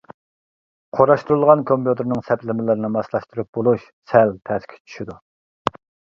[0.99, 3.85] قۇراشتۇرۇلغان كومپيۇتېرنىڭ سەپلىمىلىرىنى ماسلاشتۇرۇپ بولۇش
[4.15, 5.21] سەل تەسكە چۈشىدۇ.